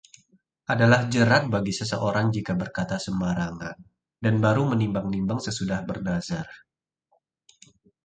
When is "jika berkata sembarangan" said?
2.35-3.77